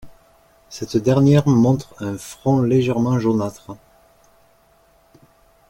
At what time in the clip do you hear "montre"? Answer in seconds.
1.47-1.93